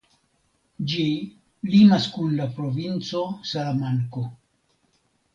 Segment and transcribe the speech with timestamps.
[0.91, 1.03] Ĝi
[1.73, 4.23] limas kun la provinco Salamanko.